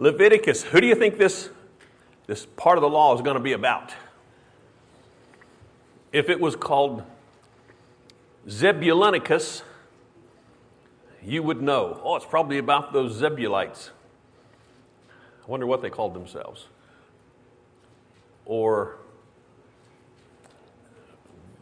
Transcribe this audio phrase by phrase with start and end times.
[0.00, 0.62] Leviticus.
[0.62, 1.50] Who do you think this,
[2.26, 3.92] this part of the law is going to be about?
[6.10, 7.04] If it was called
[8.48, 9.62] Zebulonicus,
[11.22, 12.00] you would know.
[12.02, 13.90] Oh, it's probably about those Zebulites.
[15.46, 16.68] I wonder what they called themselves.
[18.46, 18.96] Or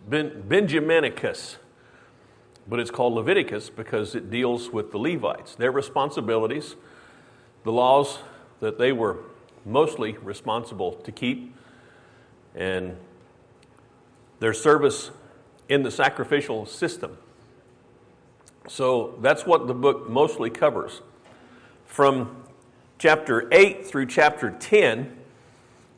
[0.08, 1.56] ben, Benjaminicus,
[2.68, 6.76] but it's called Leviticus because it deals with the Levites, their responsibilities,
[7.68, 8.18] the laws
[8.60, 9.18] that they were
[9.66, 11.54] mostly responsible to keep,
[12.54, 12.96] and
[14.40, 15.10] their service
[15.68, 17.18] in the sacrificial system.
[18.68, 21.02] So that's what the book mostly covers.
[21.84, 22.42] From
[22.96, 25.14] chapter 8 through chapter 10,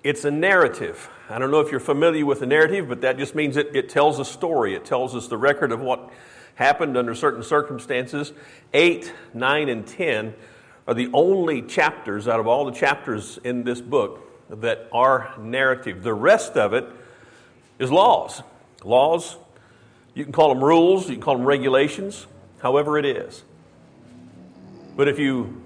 [0.02, 1.09] it's a narrative.
[1.28, 3.89] I don't know if you're familiar with a narrative, but that just means it, it
[3.89, 4.75] tells a story.
[4.75, 6.11] It tells us the record of what
[6.56, 8.33] happened under certain circumstances.
[8.75, 10.34] 8, 9, and 10
[10.87, 16.03] are the only chapters out of all the chapters in this book that are narrative.
[16.03, 16.86] The rest of it
[17.78, 18.42] is laws.
[18.84, 19.36] Laws,
[20.14, 22.27] you can call them rules, you can call them regulations,
[22.61, 23.45] however it is.
[24.97, 25.62] But if you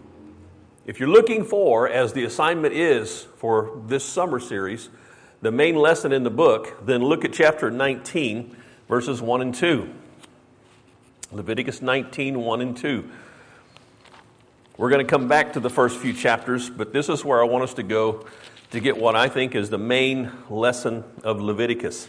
[0.86, 4.90] if you're looking for, as the assignment is for this summer series,
[5.40, 8.54] the main lesson in the book, then look at chapter 19,
[8.86, 9.88] verses 1 and 2.
[11.32, 13.10] Leviticus 19, 1 and 2.
[14.76, 17.44] We're going to come back to the first few chapters, but this is where I
[17.44, 18.26] want us to go
[18.72, 22.08] to get what I think is the main lesson of Leviticus.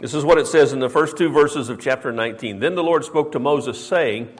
[0.00, 2.58] This is what it says in the first two verses of chapter 19.
[2.58, 4.30] Then the Lord spoke to Moses, saying,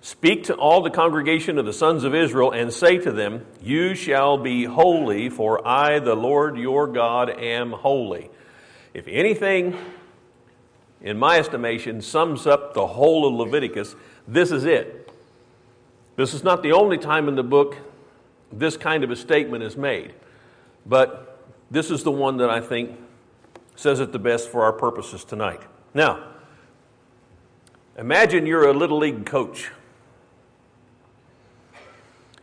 [0.00, 3.94] Speak to all the congregation of the sons of Israel and say to them, You
[3.94, 8.30] shall be holy, for I, the Lord your God, am holy.
[8.94, 9.76] If anything,
[11.02, 13.94] in my estimation, sums up the whole of Leviticus,
[14.26, 14.99] this is it.
[16.20, 17.78] This is not the only time in the book
[18.52, 20.12] this kind of a statement is made,
[20.84, 21.40] but
[21.70, 22.90] this is the one that I think
[23.74, 25.62] says it the best for our purposes tonight.
[25.94, 26.22] Now,
[27.96, 29.70] imagine you're a little league coach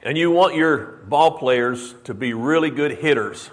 [0.01, 3.51] and you want your ball players to be really good hitters,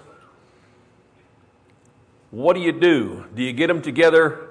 [2.31, 3.25] what do you do?
[3.35, 4.49] Do you get them together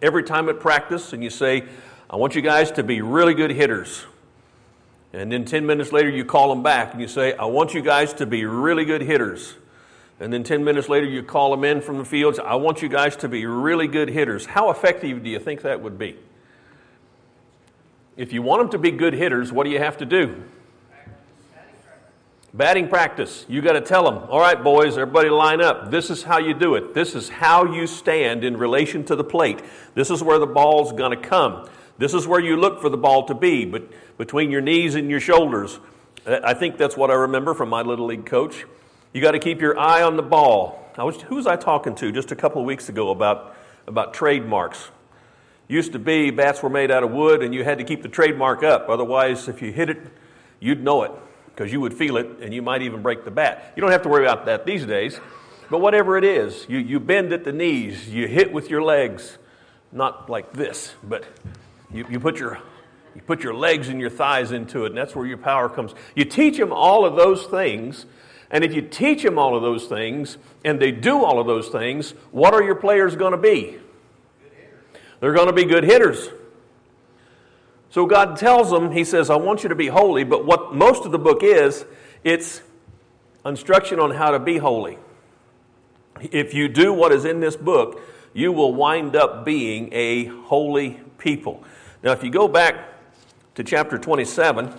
[0.00, 1.64] every time at practice and you say,
[2.08, 4.06] I want you guys to be really good hitters?
[5.16, 7.80] And then 10 minutes later, you call them back and you say, I want you
[7.80, 9.54] guys to be really good hitters.
[10.20, 12.90] And then 10 minutes later, you call them in from the fields, I want you
[12.90, 14.44] guys to be really good hitters.
[14.44, 16.16] How effective do you think that would be?
[18.18, 20.44] If you want them to be good hitters, what do you have to do?
[22.52, 23.46] Batting practice.
[23.48, 25.90] You got to tell them, all right, boys, everybody line up.
[25.90, 26.92] This is how you do it.
[26.92, 29.62] This is how you stand in relation to the plate.
[29.94, 31.68] This is where the ball's going to come.
[31.98, 33.84] This is where you look for the ball to be, but
[34.18, 35.78] between your knees and your shoulders.
[36.26, 38.64] Uh, I think that's what I remember from my little league coach.
[39.12, 40.90] You got to keep your eye on the ball.
[40.98, 44.14] I was, who was I talking to just a couple of weeks ago about, about
[44.14, 44.90] trademarks?
[45.68, 48.08] Used to be bats were made out of wood and you had to keep the
[48.08, 48.88] trademark up.
[48.88, 50.00] Otherwise, if you hit it,
[50.60, 51.12] you'd know it
[51.46, 53.72] because you would feel it and you might even break the bat.
[53.74, 55.18] You don't have to worry about that these days.
[55.70, 59.38] But whatever it is, you, you bend at the knees, you hit with your legs,
[59.90, 61.24] not like this, but
[61.92, 62.58] you, you, put your,
[63.14, 65.94] you put your legs and your thighs into it, and that's where your power comes.
[66.14, 68.06] You teach them all of those things,
[68.50, 71.68] and if you teach them all of those things, and they do all of those
[71.68, 73.78] things, what are your players going to be?
[75.20, 76.28] They're going to be good hitters.
[77.90, 81.04] So God tells them, He says, I want you to be holy, but what most
[81.04, 81.84] of the book is,
[82.24, 82.60] it's
[83.44, 84.98] instruction on how to be holy.
[86.20, 88.00] If you do what is in this book,
[88.32, 91.64] you will wind up being a holy people.
[92.06, 92.76] Now, if you go back
[93.56, 94.72] to chapter 27,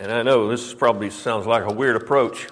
[0.00, 2.48] and I know this probably sounds like a weird approach.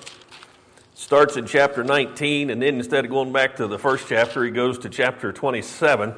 [0.94, 4.52] Starts in chapter 19, and then instead of going back to the first chapter, he
[4.52, 6.14] goes to chapter 27.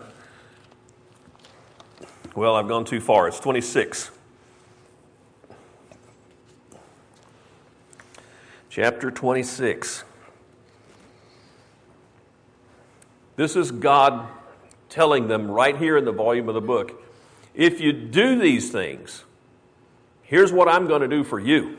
[2.34, 3.26] Well, I've gone too far.
[3.26, 4.10] It's 26.
[8.68, 10.04] Chapter 26.
[13.36, 14.28] This is God
[14.90, 17.02] telling them right here in the volume of the book
[17.54, 19.24] if you do these things,
[20.22, 21.76] here's what I'm going to do for you.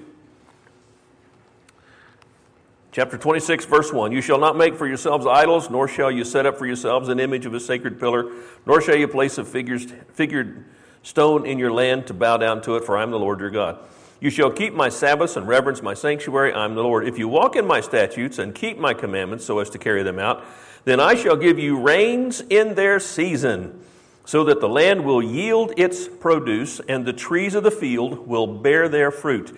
[2.91, 6.45] Chapter 26, verse 1 You shall not make for yourselves idols, nor shall you set
[6.45, 8.29] up for yourselves an image of a sacred pillar,
[8.65, 10.65] nor shall you place a figures, figured
[11.03, 13.49] stone in your land to bow down to it, for I am the Lord your
[13.49, 13.79] God.
[14.21, 17.07] You shall keep my Sabbaths and reverence my sanctuary, I am the Lord.
[17.07, 20.19] If you walk in my statutes and keep my commandments so as to carry them
[20.19, 20.45] out,
[20.85, 23.83] then I shall give you rains in their season,
[24.23, 28.45] so that the land will yield its produce, and the trees of the field will
[28.45, 29.57] bear their fruit.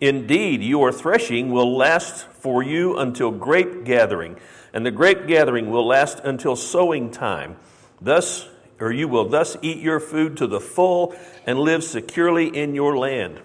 [0.00, 4.36] Indeed, your threshing will last for you until grape gathering,
[4.72, 7.54] and the grape gathering will last until sowing time.
[8.00, 8.48] Thus,
[8.80, 11.14] or you will thus eat your food to the full
[11.46, 13.40] and live securely in your land.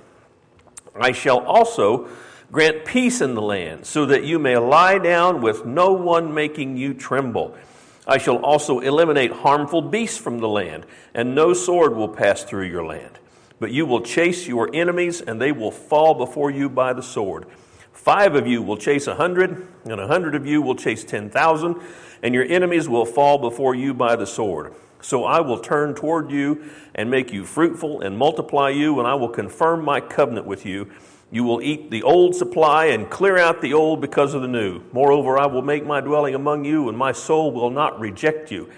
[1.00, 2.08] I shall also
[2.52, 6.78] grant peace in the land, so that you may lie down with no one making
[6.78, 7.56] you tremble.
[8.08, 12.68] I shall also eliminate harmful beasts from the land, and no sword will pass through
[12.68, 13.20] your land.
[13.60, 17.46] But you will chase your enemies, and they will fall before you by the sword.
[17.92, 21.30] Five of you will chase a hundred, and a hundred of you will chase ten
[21.30, 21.78] thousand,
[22.22, 24.74] and your enemies will fall before you by the sword.
[25.06, 29.13] So I will turn toward you and make you fruitful and multiply you, and I
[29.13, 30.90] will confirm my covenant with you
[31.31, 34.81] you will eat the old supply and clear out the old because of the new.
[34.94, 38.69] Moreover, I will make my dwelling among you, and my soul will not reject you.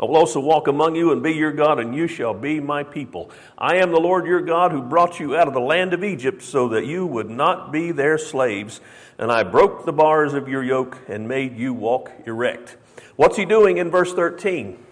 [0.00, 2.84] I will also walk among you and be your God, and you shall be my
[2.84, 3.30] people.
[3.58, 6.42] I am the Lord your God who brought you out of the land of Egypt
[6.42, 8.80] so that you would not be their slaves.
[9.18, 12.76] And I broke the bars of your yoke and made you walk erect.
[13.16, 14.85] What's he doing in verse 13?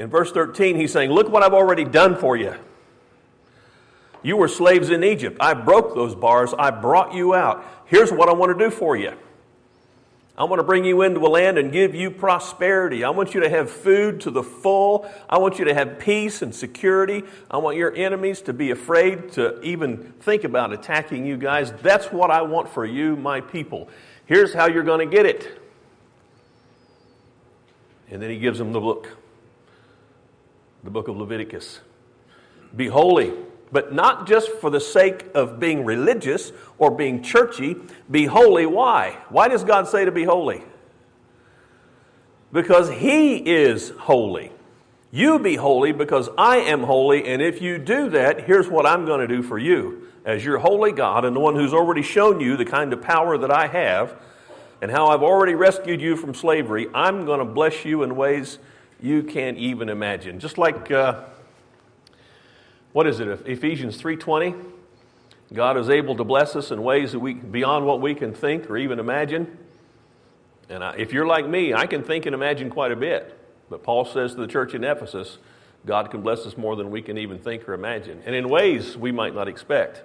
[0.00, 2.54] In verse 13, he's saying, Look what I've already done for you.
[4.22, 5.36] You were slaves in Egypt.
[5.40, 6.54] I broke those bars.
[6.58, 7.62] I brought you out.
[7.84, 9.12] Here's what I want to do for you.
[10.38, 13.04] I want to bring you into a land and give you prosperity.
[13.04, 15.06] I want you to have food to the full.
[15.28, 17.22] I want you to have peace and security.
[17.50, 21.72] I want your enemies to be afraid to even think about attacking you guys.
[21.82, 23.90] That's what I want for you, my people.
[24.24, 25.60] Here's how you're going to get it.
[28.10, 29.19] And then he gives them the book,
[30.84, 31.80] the book of Leviticus.
[32.74, 33.32] Be holy
[33.72, 37.76] but not just for the sake of being religious or being churchy.
[38.10, 38.66] Be holy.
[38.66, 39.18] Why?
[39.28, 40.62] Why does God say to be holy?
[42.52, 44.52] Because He is holy.
[45.12, 49.06] You be holy because I am holy, and if you do that, here's what I'm
[49.06, 50.06] going to do for you.
[50.24, 53.36] As your holy God and the one who's already shown you the kind of power
[53.38, 54.14] that I have
[54.82, 58.58] and how I've already rescued you from slavery, I'm going to bless you in ways
[59.02, 60.38] you can't even imagine.
[60.40, 60.90] Just like.
[60.90, 61.24] Uh,
[62.92, 63.28] what is it?
[63.46, 64.54] Ephesians 3:20.
[65.52, 68.70] God is able to bless us in ways that we beyond what we can think
[68.70, 69.58] or even imagine.
[70.68, 73.36] And I, if you're like me, I can think and imagine quite a bit.
[73.68, 75.38] But Paul says to the church in Ephesus,
[75.86, 78.96] God can bless us more than we can even think or imagine, and in ways
[78.96, 80.02] we might not expect.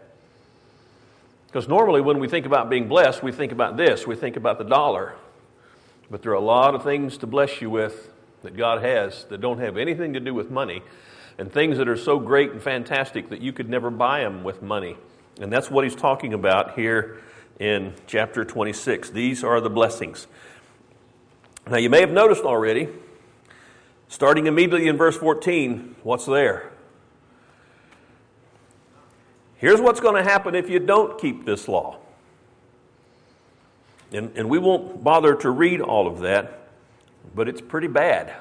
[1.48, 4.58] Because normally, when we think about being blessed, we think about this we think about
[4.58, 5.16] the dollar.
[6.12, 8.12] But there are a lot of things to bless you with
[8.44, 10.82] that God has that don't have anything to do with money
[11.38, 14.62] and things that are so great and fantastic that you could never buy them with
[14.62, 14.96] money.
[15.40, 17.22] And that's what he's talking about here
[17.60, 19.10] in chapter 26.
[19.10, 20.28] These are the blessings.
[21.70, 22.90] Now, you may have noticed already,
[24.08, 26.72] starting immediately in verse 14, what's there?
[29.58, 31.98] Here's what's going to happen if you don't keep this law.
[34.12, 36.65] And, and we won't bother to read all of that,
[37.36, 38.34] but it's pretty bad.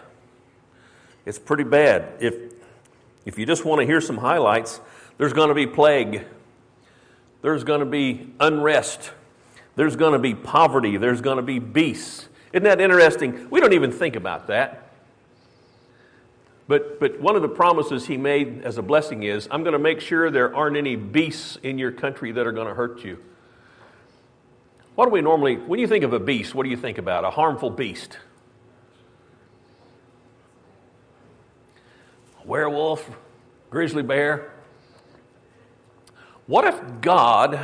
[1.26, 2.12] It's pretty bad.
[2.20, 2.35] If,
[3.25, 4.81] if you just want to hear some highlights,
[5.19, 6.25] there's going to be plague,
[7.43, 9.12] there's going to be unrest,
[9.76, 12.29] there's going to be poverty, there's going to be beasts.
[12.52, 13.49] Isn't that interesting?
[13.50, 14.93] We don't even think about that.
[16.67, 19.79] But, but one of the promises he made as a blessing is I'm going to
[19.79, 23.19] make sure there aren't any beasts in your country that are going to hurt you.
[24.94, 27.24] What do we normally, when you think of a beast, what do you think about?
[27.24, 28.19] A harmful beast.
[32.44, 33.08] Werewolf,
[33.70, 34.53] grizzly bear.
[36.46, 37.58] What if God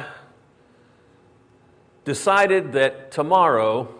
[2.04, 3.94] decided that tomorrow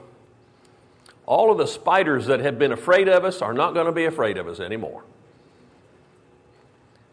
[1.27, 4.07] all of the spiders that have been afraid of us are not going to be
[4.07, 5.05] afraid of us anymore?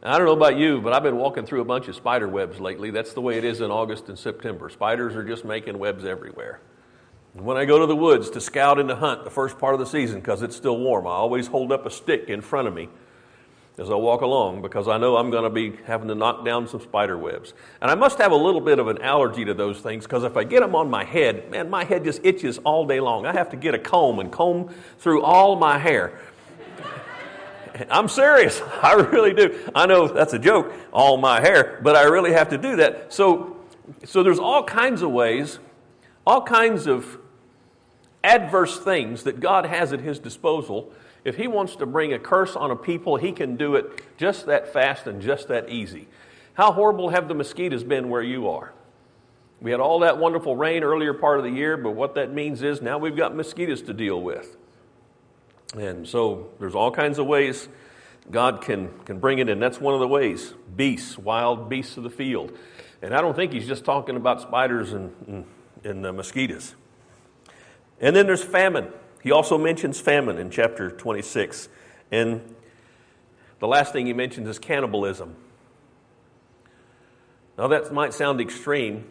[0.02, 2.28] Now, I don't know about you, but I've been walking through a bunch of spider
[2.28, 2.92] webs lately.
[2.92, 4.70] That's the way it is in August and September.
[4.70, 6.62] Spiders are just making webs everywhere.
[7.34, 9.80] When I go to the woods to scout and to hunt the first part of
[9.80, 12.74] the season because it's still warm, I always hold up a stick in front of
[12.74, 12.90] me
[13.80, 16.68] as I walk along because I know I'm going to be having to knock down
[16.68, 17.54] some spider webs.
[17.80, 20.36] And I must have a little bit of an allergy to those things because if
[20.36, 23.28] I get them on my head, man, my head just itches all day long.
[23.28, 26.20] I have to get a comb and comb through all my hair.
[27.92, 28.62] I'm serious.
[28.82, 29.60] I really do.
[29.76, 33.14] I know that's a joke, all my hair, but I really have to do that.
[33.14, 33.58] So,
[34.06, 35.60] so there's all kinds of ways,
[36.26, 37.20] all kinds of
[38.24, 40.92] adverse things that God has at His disposal
[41.28, 44.46] if he wants to bring a curse on a people, he can do it just
[44.46, 46.08] that fast and just that easy.
[46.54, 48.72] How horrible have the mosquitoes been where you are?
[49.60, 52.64] We had all that wonderful rain earlier part of the year, but what that means
[52.64, 54.56] is now we've got mosquitoes to deal with.
[55.78, 57.68] And so there's all kinds of ways
[58.32, 59.60] God can, can bring it in.
[59.60, 62.58] That's one of the ways beasts, wild beasts of the field.
[63.02, 65.46] And I don't think he's just talking about spiders and,
[65.84, 66.74] and, and mosquitoes.
[68.00, 68.94] And then there's famine.
[69.28, 71.68] He also mentions famine in chapter 26.
[72.14, 72.56] And
[73.60, 75.36] the last thing he mentions is cannibalism.
[77.58, 79.04] Now, that might sound extreme,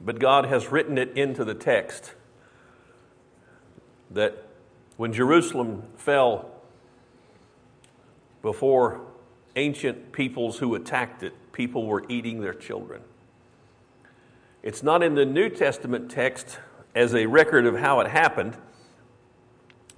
[0.00, 2.14] but God has written it into the text
[4.12, 4.46] that
[4.96, 6.48] when Jerusalem fell
[8.42, 9.00] before
[9.56, 13.02] ancient peoples who attacked it, people were eating their children.
[14.62, 16.60] It's not in the New Testament text
[16.94, 18.56] as a record of how it happened,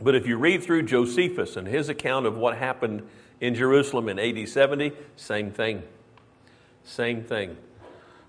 [0.03, 3.03] but if you read through Josephus and his account of what happened
[3.41, 5.83] in Jerusalem in AD 70, same thing.
[6.85, 7.57] Same thing.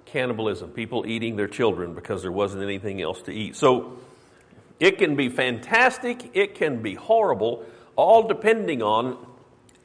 [0.06, 3.56] Cannibalism, people eating their children because there wasn't anything else to eat.
[3.56, 3.98] So
[4.80, 9.18] it can be fantastic, it can be horrible, all depending on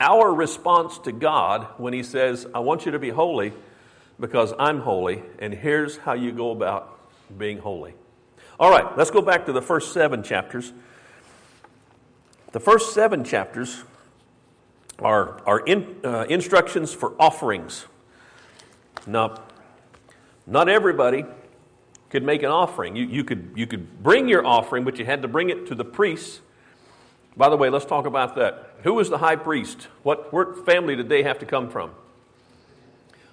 [0.00, 3.52] our response to God when He says, I want you to be holy
[4.18, 6.98] because I'm holy, and here's how you go about
[7.36, 7.94] being holy.
[8.58, 10.72] All right, let's go back to the first seven chapters.
[12.54, 13.82] The first seven chapters
[15.00, 17.86] are, are in, uh, instructions for offerings.
[19.08, 19.42] Now,
[20.46, 21.24] not everybody
[22.10, 22.94] could make an offering.
[22.94, 25.74] You, you, could, you could bring your offering, but you had to bring it to
[25.74, 26.42] the priests.
[27.36, 28.76] By the way, let's talk about that.
[28.84, 29.88] Who was the high priest?
[30.04, 31.90] What, what family did they have to come from?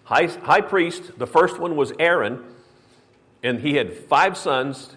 [0.05, 2.43] High, high priest, the first one was Aaron,
[3.43, 4.95] and he had five sons,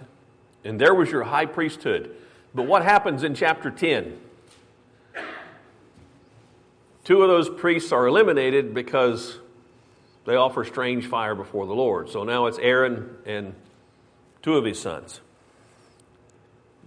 [0.64, 2.16] and there was your high priesthood.
[2.54, 4.18] But what happens in chapter 10?
[7.02, 9.38] Two of those priests are eliminated because
[10.24, 12.08] they offer strange fire before the Lord.
[12.08, 13.54] So now it's Aaron and
[14.42, 15.20] two of his sons.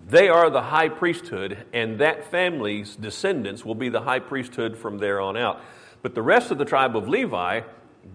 [0.07, 4.99] They are the high priesthood, and that family's descendants will be the high priesthood from
[4.99, 5.59] there on out.
[6.01, 7.61] But the rest of the tribe of Levi,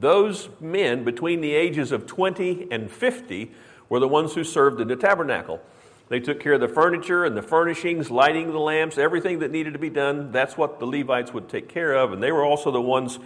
[0.00, 3.52] those men between the ages of 20 and 50,
[3.90, 5.60] were the ones who served in the tabernacle.
[6.12, 9.72] They took care of the furniture and the furnishings, lighting the lamps, everything that needed
[9.72, 10.30] to be done.
[10.30, 12.12] That's what the Levites would take care of.
[12.12, 13.18] And they were also the ones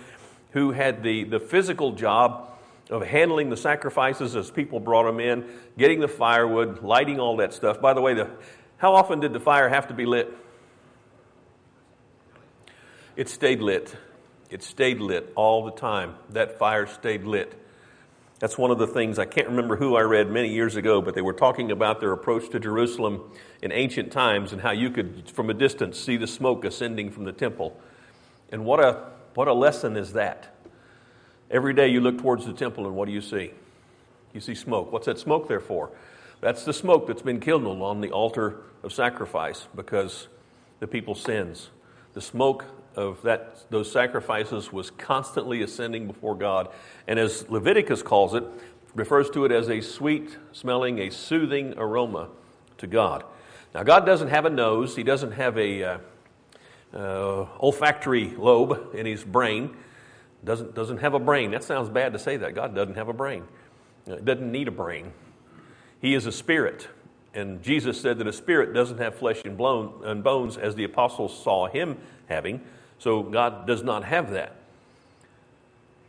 [0.53, 2.49] who had the, the physical job
[2.89, 7.53] of handling the sacrifices as people brought them in, getting the firewood, lighting all that
[7.53, 7.81] stuff.
[7.81, 8.31] By the way, the,
[8.77, 10.33] how often did the fire have to be lit?
[13.17, 13.97] It stayed lit.
[14.49, 16.15] It stayed lit all the time.
[16.31, 17.53] That fire stayed lit.
[18.39, 21.15] That's one of the things I can't remember who I read many years ago, but
[21.15, 23.23] they were talking about their approach to Jerusalem
[23.63, 27.25] in ancient times and how you could, from a distance, see the smoke ascending from
[27.25, 27.81] the temple.
[28.53, 30.55] And what a, what a lesson is that?
[31.51, 33.53] Every day you look towards the temple, and what do you see?
[34.35, 34.93] You see smoke.
[34.93, 35.91] What's that smoke there for?
[36.43, 40.29] That's the smoke that's been kindled on the altar of sacrifice because
[40.81, 41.71] the people's sins.
[42.13, 42.67] The smoke
[42.97, 46.69] of that, those sacrifices was constantly ascending before God.
[47.07, 48.45] And as Leviticus calls it,
[48.95, 52.29] refers to it as a sweet smelling, a soothing aroma
[52.79, 53.25] to God.
[53.75, 55.99] Now, God doesn't have a nose, He doesn't have a uh,
[56.95, 59.77] uh, olfactory lobe in His brain
[60.47, 61.51] doesn't, doesn't have a brain.
[61.51, 62.55] That sounds bad to say that.
[62.55, 63.45] God doesn't have a brain,
[64.07, 65.13] He doesn't need a brain.
[66.01, 66.89] He is a spirit.
[67.35, 71.67] And Jesus said that a spirit doesn't have flesh and bones as the apostles saw
[71.67, 71.99] him
[72.29, 72.63] having.
[72.99, 74.57] So God does not have that.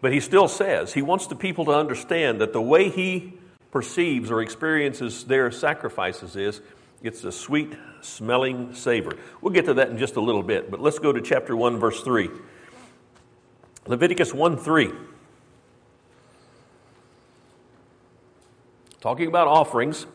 [0.02, 3.34] But he still says he wants the people to understand that the way he
[3.72, 6.62] perceives or experiences their sacrifices is
[7.04, 9.12] it's a sweet smelling savor.
[9.42, 11.78] We'll get to that in just a little bit, but let's go to chapter 1,
[11.78, 12.30] verse 3.
[13.86, 14.92] Leviticus 1 3.
[19.00, 20.06] Talking about offerings.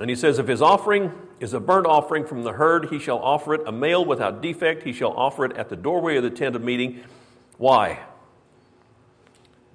[0.00, 3.18] And he says, If his offering is a burnt offering from the herd, he shall
[3.18, 4.82] offer it a male without defect.
[4.82, 7.04] He shall offer it at the doorway of the tent of meeting.
[7.58, 8.00] Why?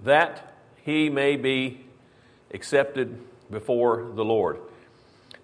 [0.03, 1.85] That he may be
[2.51, 3.19] accepted
[3.51, 4.59] before the Lord.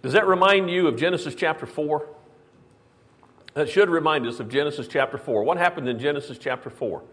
[0.01, 2.07] Does that remind you of Genesis chapter 4?
[3.53, 5.43] That should remind us of Genesis chapter 4.
[5.43, 7.03] What happened in Genesis chapter 4?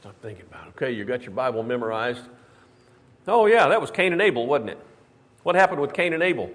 [0.00, 0.70] Stop thinking about it.
[0.76, 2.24] Okay, you got your Bible memorized.
[3.26, 4.78] Oh, yeah, that was Cain and Abel, wasn't it?
[5.42, 6.50] What happened with Cain and Abel?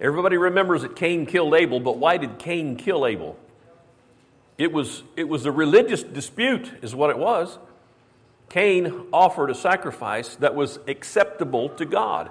[0.00, 3.38] Everybody remembers that Cain killed Abel, but why did Cain kill Abel?
[4.58, 7.58] It was, it was a religious dispute, is what it was.
[8.48, 12.30] Cain offered a sacrifice that was acceptable to God.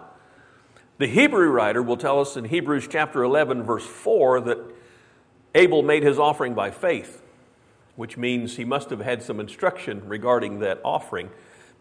[0.98, 4.60] The Hebrew writer will tell us in Hebrews chapter 11, verse 4, that
[5.54, 7.22] Abel made his offering by faith
[7.96, 11.30] which means he must have had some instruction regarding that offering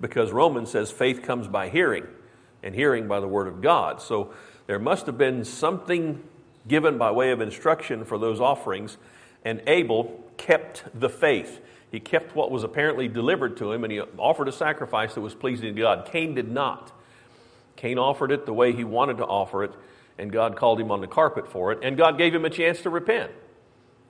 [0.00, 2.06] because Romans says faith comes by hearing
[2.64, 4.02] and hearing by the word of God.
[4.02, 4.32] So
[4.66, 6.20] there must have been something
[6.66, 8.96] given by way of instruction for those offerings,
[9.44, 11.60] and Abel kept the faith.
[11.92, 15.34] He kept what was apparently delivered to him, and he offered a sacrifice that was
[15.34, 16.08] pleasing to God.
[16.10, 16.90] Cain did not.
[17.76, 19.72] Cain offered it the way he wanted to offer it,
[20.18, 22.80] and God called him on the carpet for it, and God gave him a chance
[22.82, 23.30] to repent.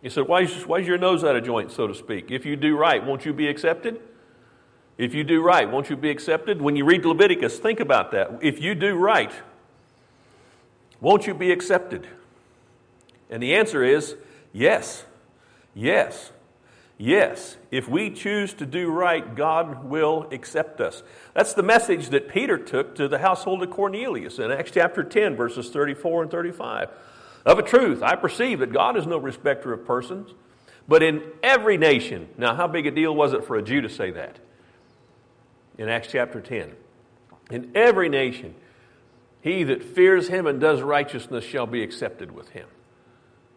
[0.01, 2.31] He said, why is, why is your nose out of joint, so to speak?
[2.31, 4.01] If you do right, won't you be accepted?
[4.97, 6.63] If you do right, won't you be accepted?
[6.63, 8.39] When you read Leviticus, think about that.
[8.43, 9.33] If you do right,
[11.01, 12.07] won't you be accepted?
[13.29, 14.17] And the answer is
[14.53, 15.05] yes,
[15.75, 16.31] yes,
[16.97, 17.57] yes.
[17.73, 21.03] If we choose to do right, God will accept us.
[21.35, 25.35] That's the message that Peter took to the household of Cornelius in Acts chapter 10,
[25.35, 26.89] verses 34 and 35.
[27.45, 30.33] Of a truth, I perceive that God is no respecter of persons,
[30.87, 32.29] but in every nation.
[32.39, 34.39] Now, how big a deal was it for a Jew to say that?
[35.79, 36.73] In Acts chapter 10.
[37.51, 38.55] In every nation,
[39.41, 42.67] he that fears him and does righteousness shall be accepted with him.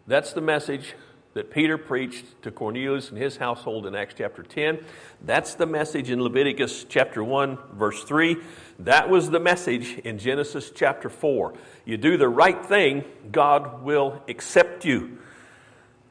[0.06, 0.94] That's the message
[1.34, 4.84] that Peter preached to Cornelius and his household in Acts chapter 10.
[5.24, 8.36] That's the message in Leviticus chapter 1, verse 3.
[8.80, 11.54] That was the message in Genesis chapter 4.
[11.84, 15.18] You do the right thing, God will accept you.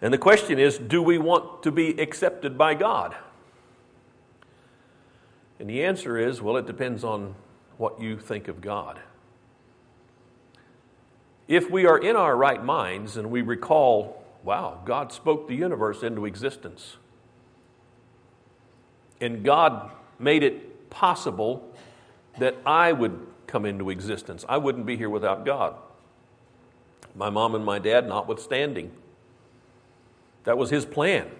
[0.02, 3.16] And the question is do we want to be accepted by God?
[5.60, 7.36] And the answer is well, it depends on
[7.78, 9.00] what you think of God.
[11.48, 16.04] If we are in our right minds and we recall, wow, God spoke the universe
[16.04, 16.98] into existence,
[19.22, 21.74] and God made it possible
[22.38, 25.76] that I would come into existence, I wouldn't be here without God.
[27.16, 28.92] My mom and my dad, notwithstanding.
[30.44, 31.32] That was his plan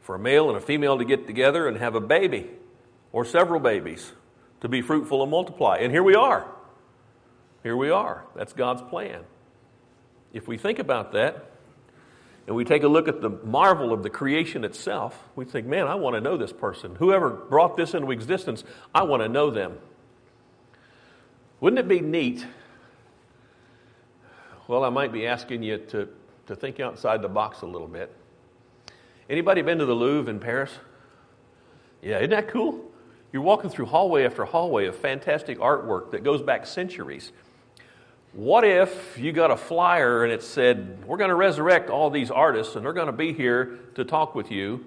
[0.00, 2.50] for a male and a female to get together and have a baby
[3.12, 4.12] or several babies
[4.60, 5.78] to be fruitful and multiply.
[5.78, 6.46] And here we are.
[7.62, 8.24] Here we are.
[8.34, 9.22] That's God's plan.
[10.32, 11.50] If we think about that,
[12.46, 15.88] and we take a look at the marvel of the creation itself, we think, man,
[15.88, 16.94] I want to know this person.
[16.94, 18.62] Whoever brought this into existence,
[18.94, 19.78] I want to know them.
[21.60, 22.46] Wouldn't it be neat?
[24.68, 26.08] Well, I might be asking you to,
[26.46, 28.14] to think outside the box a little bit.
[29.28, 30.70] Anybody been to the Louvre in Paris?
[32.00, 32.84] Yeah, isn't that cool?
[33.36, 37.32] You're walking through hallway after hallway of fantastic artwork that goes back centuries.
[38.32, 42.30] What if you got a flyer and it said, We're going to resurrect all these
[42.30, 44.86] artists and they're going to be here to talk with you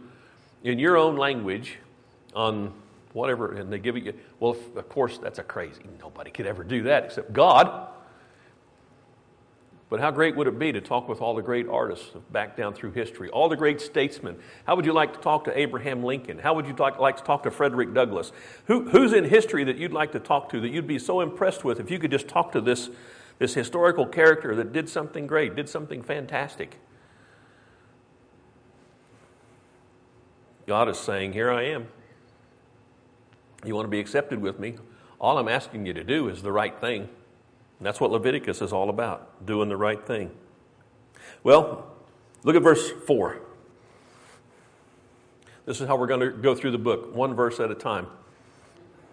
[0.64, 1.78] in your own language
[2.34, 2.74] on
[3.14, 5.84] whatever, and they give it you, well, of course, that's a crazy.
[6.00, 7.88] Nobody could ever do that except God.
[9.90, 12.76] But how great would it be to talk with all the great artists back down
[12.76, 14.38] through history, all the great statesmen?
[14.66, 16.38] How would you like to talk to Abraham Lincoln?
[16.38, 18.32] How would you like, like to talk to Frederick Douglass?
[18.66, 21.64] Who, who's in history that you'd like to talk to that you'd be so impressed
[21.64, 22.92] with if you could just talk to this,
[23.40, 26.78] this historical character that did something great, did something fantastic?
[30.68, 31.88] God is saying, Here I am.
[33.66, 34.76] You want to be accepted with me?
[35.20, 37.10] All I'm asking you to do is the right thing.
[37.80, 40.32] And that's what Leviticus is all about, doing the right thing.
[41.44, 41.88] Well,
[42.44, 43.40] look at verse 4.
[45.66, 48.08] This is how we're going to go through the book, one verse at a time.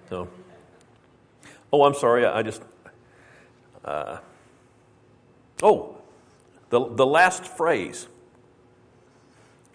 [0.09, 0.29] So,
[1.72, 2.62] oh, I'm sorry, I just.
[3.85, 4.18] Uh,
[5.62, 5.98] oh,
[6.70, 8.09] the, the last phrase.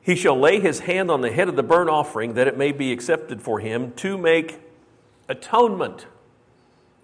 [0.01, 2.71] He shall lay his hand on the head of the burnt offering that it may
[2.71, 4.60] be accepted for him to make
[5.30, 6.08] atonement.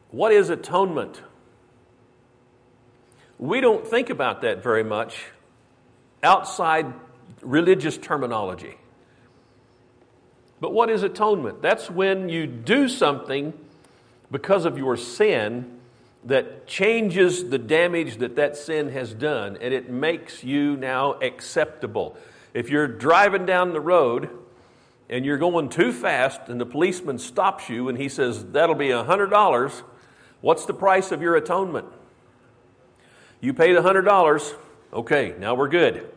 [0.09, 1.21] What is atonement?
[3.39, 5.25] We don't think about that very much
[6.23, 6.91] outside
[7.41, 8.75] religious terminology.
[10.59, 11.61] But what is atonement?
[11.61, 13.53] That's when you do something
[14.31, 15.79] because of your sin
[16.23, 22.17] that changes the damage that that sin has done and it makes you now acceptable.
[22.53, 24.29] If you're driving down the road
[25.09, 28.89] and you're going too fast and the policeman stops you and he says, That'll be
[28.89, 29.83] $100,
[30.41, 31.87] what's the price of your atonement?
[33.39, 34.55] You the $100.
[34.93, 36.09] Okay, now we're good.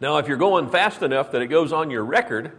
[0.00, 2.52] Now, if you're going fast enough that it goes on your record,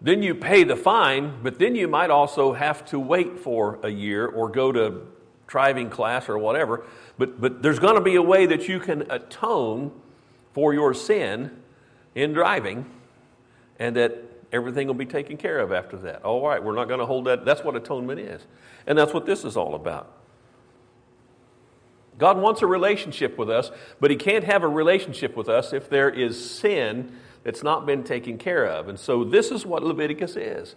[0.00, 3.90] then you pay the fine, but then you might also have to wait for a
[3.90, 5.02] year or go to
[5.46, 6.86] driving class or whatever.
[7.18, 9.92] But, but there's going to be a way that you can atone
[10.52, 11.50] for your sin
[12.14, 12.86] in driving
[13.78, 14.16] and that
[14.52, 16.22] everything will be taken care of after that.
[16.22, 17.44] All right, we're not going to hold that.
[17.44, 18.46] That's what atonement is.
[18.86, 20.19] And that's what this is all about.
[22.20, 25.88] God wants a relationship with us, but He can't have a relationship with us if
[25.88, 28.88] there is sin that's not been taken care of.
[28.88, 30.76] And so this is what Leviticus is.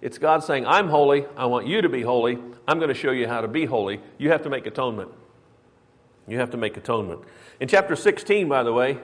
[0.00, 1.26] It's God saying, I'm holy.
[1.36, 2.38] I want you to be holy.
[2.66, 4.00] I'm going to show you how to be holy.
[4.18, 5.10] You have to make atonement.
[6.26, 7.20] You have to make atonement.
[7.60, 8.98] In chapter 16, by the way,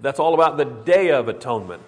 [0.00, 1.82] that's all about the Day of Atonement.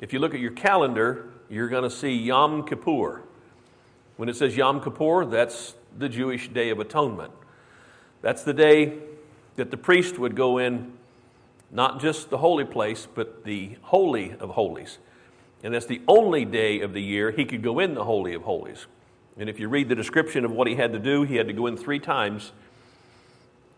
[0.00, 3.22] If you look at your calendar, you're going to see Yom Kippur.
[4.16, 7.32] When it says Yom Kippur, that's the Jewish Day of Atonement.
[8.22, 8.98] That's the day
[9.56, 10.92] that the priest would go in,
[11.70, 14.98] not just the holy place, but the Holy of Holies.
[15.62, 18.42] And that's the only day of the year he could go in the Holy of
[18.42, 18.86] Holies.
[19.36, 21.52] And if you read the description of what he had to do, he had to
[21.52, 22.52] go in three times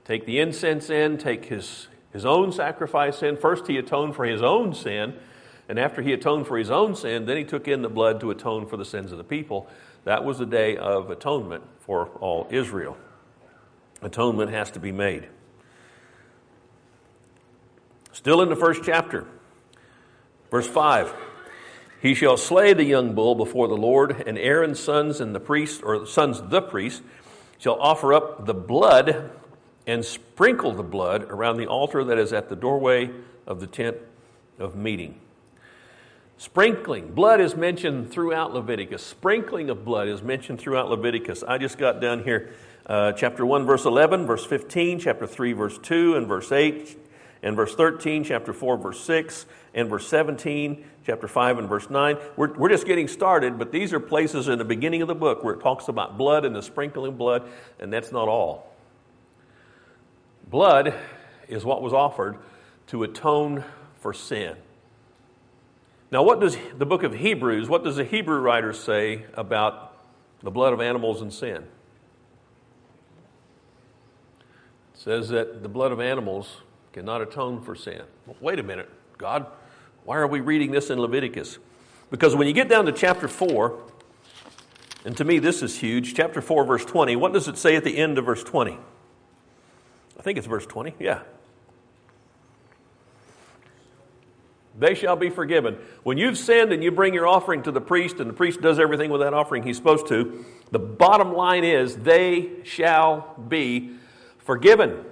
[0.04, 3.36] take the incense in, take his, his own sacrifice in.
[3.36, 5.14] First, he atoned for his own sin.
[5.68, 8.30] And after he atoned for his own sin, then he took in the blood to
[8.32, 9.68] atone for the sins of the people.
[10.04, 12.96] That was the day of atonement for all Israel.
[14.00, 15.26] Atonement has to be made.
[18.12, 19.26] Still in the first chapter,
[20.52, 21.12] verse 5.
[22.00, 25.82] He shall slay the young bull before the Lord, and Aaron's sons and the priest,
[25.82, 27.02] or sons the priest,
[27.58, 29.32] shall offer up the blood
[29.84, 33.10] and sprinkle the blood around the altar that is at the doorway
[33.48, 33.96] of the tent
[34.60, 35.20] of meeting.
[36.40, 37.12] Sprinkling.
[37.12, 39.04] Blood is mentioned throughout Leviticus.
[39.04, 41.44] Sprinkling of blood is mentioned throughout Leviticus.
[41.46, 42.54] I just got down here,
[42.86, 46.96] uh, chapter 1, verse 11, verse 15, chapter 3, verse 2, and verse 8,
[47.42, 52.16] and verse 13, chapter 4, verse 6, and verse 17, chapter 5, and verse 9.
[52.36, 55.44] We're, we're just getting started, but these are places in the beginning of the book
[55.44, 57.46] where it talks about blood and the sprinkling blood,
[57.78, 58.74] and that's not all.
[60.48, 60.94] Blood
[61.48, 62.38] is what was offered
[62.86, 63.62] to atone
[63.98, 64.56] for sin.
[66.12, 69.96] Now, what does the book of Hebrews, what does the Hebrew writer say about
[70.42, 71.64] the blood of animals and sin?
[74.94, 78.02] It says that the blood of animals cannot atone for sin.
[78.26, 79.46] Well, wait a minute, God,
[80.04, 81.58] why are we reading this in Leviticus?
[82.10, 83.78] Because when you get down to chapter 4,
[85.04, 87.84] and to me this is huge, chapter 4, verse 20, what does it say at
[87.84, 88.76] the end of verse 20?
[90.18, 91.22] I think it's verse 20, yeah.
[94.80, 95.76] They shall be forgiven.
[96.02, 98.78] When you've sinned and you bring your offering to the priest, and the priest does
[98.78, 103.92] everything with that offering he's supposed to, the bottom line is they shall be
[104.38, 105.04] forgiven.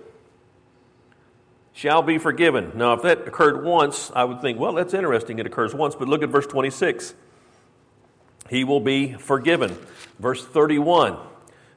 [1.75, 2.73] Shall be forgiven.
[2.75, 5.39] Now, if that occurred once, I would think, well, that's interesting.
[5.39, 7.15] It occurs once, but look at verse 26.
[8.49, 9.77] He will be forgiven.
[10.19, 11.19] Verse 31,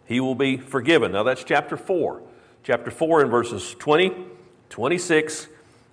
[0.05, 1.11] he will be forgiven.
[1.11, 2.23] Now, that's chapter 4.
[2.63, 4.15] Chapter 4 in verses 20,
[4.69, 5.47] 26,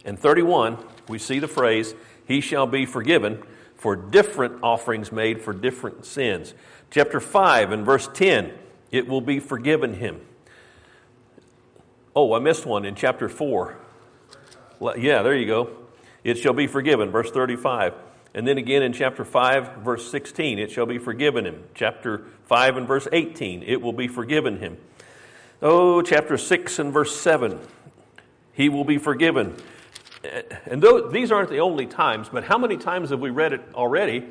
[0.04, 1.94] and 31 we see the phrase,
[2.26, 3.42] He shall be forgiven
[3.74, 6.52] for different offerings made for different sins.
[6.90, 8.52] Chapter 5 and verse 10,
[8.90, 10.20] it will be forgiven him.
[12.14, 13.76] Oh, I missed one in chapter 4.
[14.96, 15.70] Yeah, there you go.
[16.24, 17.94] It shall be forgiven, verse 35.
[18.34, 21.64] And then again in chapter 5, verse 16, it shall be forgiven him.
[21.74, 24.76] Chapter 5 and verse 18, it will be forgiven him.
[25.62, 27.58] Oh, chapter 6 and verse 7,
[28.52, 29.56] he will be forgiven
[30.66, 33.62] and though these aren't the only times, but how many times have we read it
[33.74, 34.24] already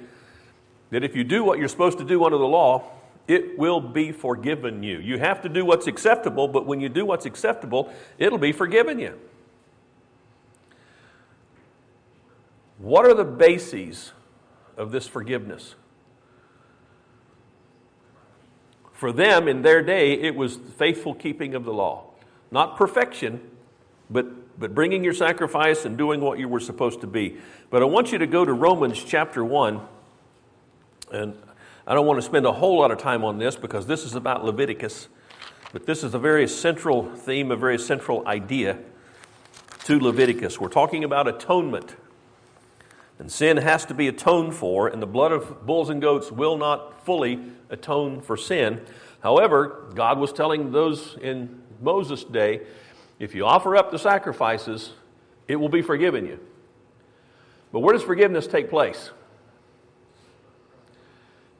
[0.89, 2.83] that if you do what you're supposed to do under the law,
[3.27, 4.99] it will be forgiven you.
[4.99, 8.99] You have to do what's acceptable, but when you do what's acceptable, it'll be forgiven
[8.99, 9.19] you.
[12.77, 14.13] What are the bases
[14.77, 15.75] of this forgiveness?
[18.93, 22.05] For them in their day, it was faithful keeping of the law.
[22.49, 23.41] Not perfection,
[24.09, 24.25] but
[24.57, 27.37] but bringing your sacrifice and doing what you were supposed to be.
[27.69, 29.81] But I want you to go to Romans chapter 1.
[31.11, 31.37] And
[31.85, 34.15] I don't want to spend a whole lot of time on this because this is
[34.15, 35.07] about Leviticus.
[35.71, 38.79] But this is a very central theme, a very central idea
[39.85, 40.59] to Leviticus.
[40.59, 41.95] We're talking about atonement.
[43.19, 46.57] And sin has to be atoned for, and the blood of bulls and goats will
[46.57, 47.39] not fully
[47.69, 48.81] atone for sin.
[49.21, 52.61] However, God was telling those in Moses' day
[53.19, 54.91] if you offer up the sacrifices,
[55.47, 56.39] it will be forgiven you.
[57.71, 59.11] But where does forgiveness take place?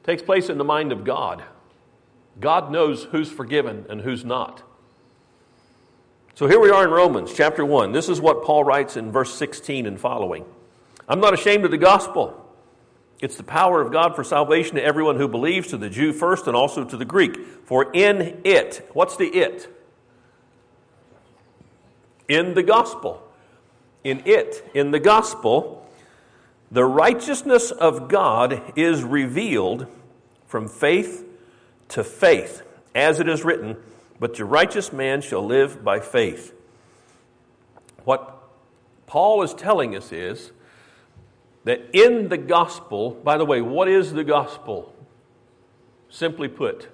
[0.02, 1.42] It takes place in the mind of God.
[2.40, 4.62] God knows who's forgiven and who's not.
[6.34, 7.90] So here we are in Romans chapter 1.
[7.90, 10.44] This is what Paul writes in verse 16 and following.
[11.08, 12.44] I'm not ashamed of the gospel.
[13.20, 16.46] It's the power of God for salvation to everyone who believes, to the Jew first
[16.46, 17.36] and also to the Greek.
[17.64, 19.68] For in it, what's the it?
[22.28, 23.22] In the gospel.
[24.04, 25.86] In it, in the gospel,
[26.70, 29.86] the righteousness of God is revealed
[30.46, 31.24] from faith
[31.88, 32.62] to faith,
[32.94, 33.76] as it is written,
[34.20, 36.54] But the righteous man shall live by faith.
[38.04, 38.38] What
[39.06, 40.52] Paul is telling us is
[41.64, 44.94] that in the gospel, by the way, what is the gospel?
[46.08, 46.88] Simply put,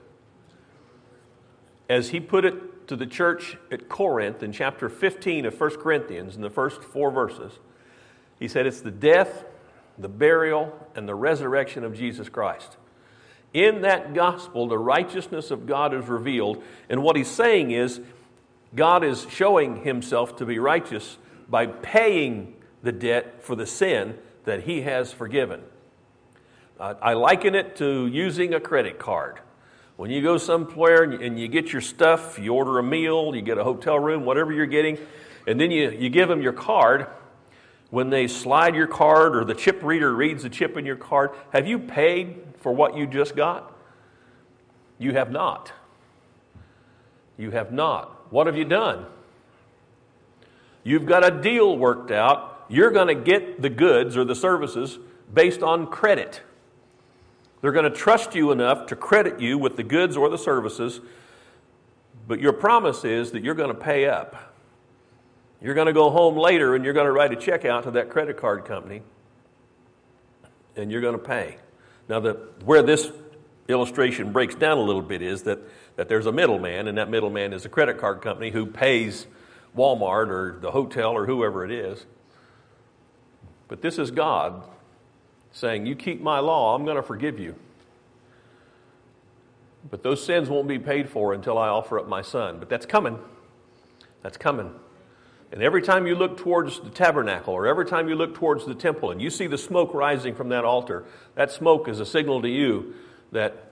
[1.88, 2.54] as he put it
[2.86, 7.10] to the church at Corinth in chapter 15 of 1 Corinthians, in the first four
[7.10, 7.58] verses,
[8.38, 9.44] he said it's the death,
[9.98, 12.76] the burial, and the resurrection of Jesus Christ.
[13.52, 16.62] In that gospel, the righteousness of God is revealed.
[16.88, 18.00] And what he's saying is,
[18.74, 21.16] God is showing himself to be righteous
[21.48, 25.62] by paying the debt for the sin that he has forgiven.
[26.78, 29.38] Uh, I liken it to using a credit card.
[29.96, 33.58] When you go somewhere and you get your stuff, you order a meal, you get
[33.58, 34.98] a hotel room, whatever you're getting,
[35.46, 37.06] and then you, you give them your card.
[37.90, 41.30] When they slide your card or the chip reader reads the chip in your card,
[41.52, 43.72] have you paid for what you just got?
[44.98, 45.72] You have not.
[47.36, 48.32] You have not.
[48.32, 49.06] What have you done?
[50.82, 52.66] You've got a deal worked out.
[52.68, 54.98] You're going to get the goods or the services
[55.32, 56.42] based on credit.
[57.64, 61.00] They're going to trust you enough to credit you with the goods or the services,
[62.28, 64.54] but your promise is that you're going to pay up.
[65.62, 67.92] You're going to go home later and you're going to write a check out to
[67.92, 69.00] that credit card company
[70.76, 71.56] and you're going to pay.
[72.06, 72.34] Now, the,
[72.66, 73.10] where this
[73.66, 75.60] illustration breaks down a little bit is that,
[75.96, 79.26] that there's a middleman, and that middleman is a credit card company who pays
[79.74, 82.04] Walmart or the hotel or whoever it is.
[83.68, 84.68] But this is God
[85.54, 87.54] saying, You keep my law, I'm going to forgive you.
[89.90, 92.58] But those sins won't be paid for until I offer up my son.
[92.58, 93.18] But that's coming.
[94.22, 94.72] That's coming.
[95.52, 98.74] And every time you look towards the tabernacle or every time you look towards the
[98.74, 101.04] temple and you see the smoke rising from that altar,
[101.36, 102.94] that smoke is a signal to you
[103.30, 103.70] that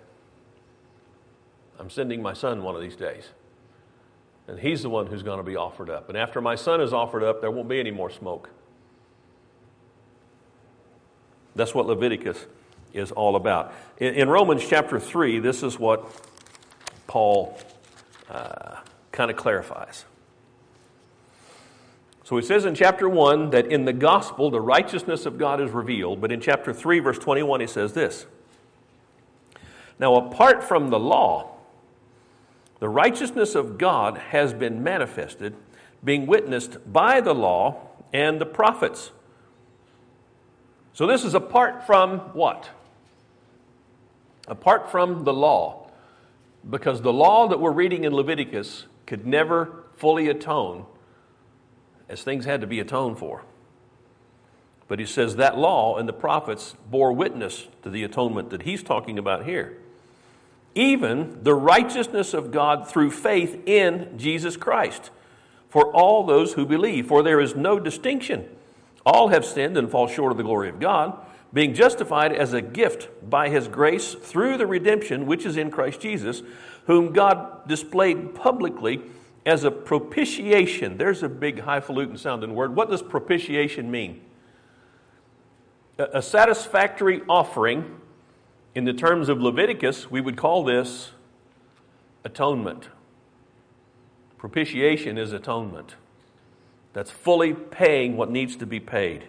[1.78, 3.30] I'm sending my son one of these days.
[4.46, 6.08] And he's the one who's going to be offered up.
[6.08, 8.50] And after my son is offered up, there won't be any more smoke.
[11.54, 12.46] That's what Leviticus
[12.92, 13.72] is all about.
[13.98, 16.10] In, in Romans chapter 3, this is what
[17.06, 17.58] Paul
[18.30, 18.76] uh,
[19.10, 20.04] kind of clarifies.
[22.24, 25.70] So he says in chapter 1 that in the gospel the righteousness of God is
[25.70, 28.26] revealed, but in chapter 3, verse 21, he says this
[29.98, 31.56] Now, apart from the law,
[32.78, 35.54] the righteousness of God has been manifested,
[36.02, 39.10] being witnessed by the law and the prophets
[40.92, 42.68] so this is apart from what?
[44.46, 45.90] Apart from the law.
[46.68, 50.86] Because the law that we're reading in Leviticus could never fully atone,
[52.08, 53.44] as things had to be atoned for.
[54.88, 58.82] But he says that law and the prophets bore witness to the atonement that he's
[58.82, 59.78] talking about here.
[60.74, 65.10] Even the righteousness of God through faith in Jesus Christ
[65.68, 67.06] for all those who believe.
[67.06, 68.48] For there is no distinction.
[69.04, 71.18] All have sinned and fall short of the glory of God,
[71.52, 76.00] being justified as a gift by his grace through the redemption which is in Christ
[76.00, 76.42] Jesus,
[76.86, 79.02] whom God displayed publicly
[79.44, 80.96] as a propitiation.
[80.96, 82.74] There's a big highfalutin sounding word.
[82.76, 84.22] What does propitiation mean?
[85.98, 87.98] A satisfactory offering.
[88.74, 91.10] In the terms of Leviticus, we would call this
[92.24, 92.88] atonement.
[94.38, 95.96] Propitiation is atonement
[96.92, 99.24] that's fully paying what needs to be paid.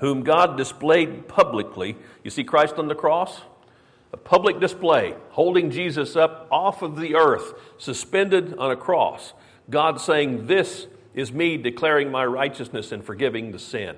[0.00, 1.96] Whom God displayed publicly.
[2.22, 3.42] You see Christ on the cross?
[4.12, 9.32] A public display, holding Jesus up off of the earth, suspended on a cross.
[9.70, 13.96] God saying, This is me declaring my righteousness and forgiving the sin.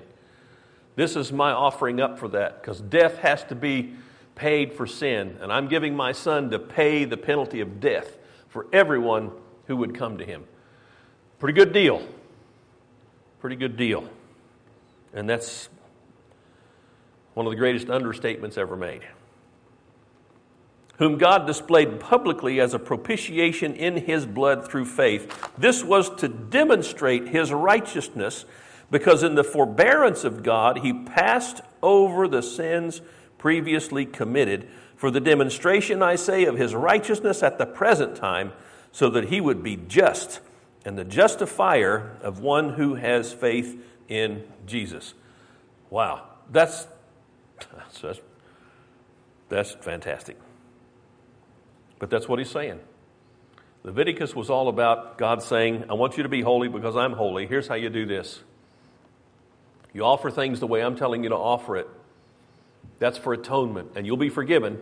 [0.95, 3.93] This is my offering up for that, because death has to be
[4.33, 8.17] paid for sin, and I'm giving my son to pay the penalty of death
[8.49, 9.31] for everyone
[9.65, 10.45] who would come to him.
[11.39, 12.01] Pretty good deal.
[13.39, 14.09] Pretty good deal.
[15.13, 15.69] And that's
[17.33, 19.07] one of the greatest understatements ever made.
[20.97, 25.51] Whom God displayed publicly as a propitiation in his blood through faith.
[25.55, 28.45] This was to demonstrate his righteousness
[28.89, 33.01] because in the forbearance of God he passed over the sins
[33.37, 38.51] previously committed for the demonstration, I say, of his righteousness at the present time,
[38.91, 40.39] so that he would be just
[40.87, 45.13] and the justifier of one who has faith in Jesus.
[45.89, 46.87] Wow, that's,
[48.01, 48.21] that's,
[49.49, 50.37] that's fantastic.
[51.99, 52.79] But that's what he's saying.
[53.83, 57.47] Leviticus was all about God saying, I want you to be holy because I'm holy.
[57.47, 58.39] Here's how you do this
[59.93, 61.89] you offer things the way I'm telling you to offer it.
[62.99, 64.81] That's for atonement, and you'll be forgiven.